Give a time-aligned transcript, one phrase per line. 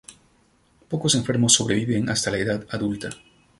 [0.89, 3.11] Pocos enfermos sobreviven hasta la edad adulta.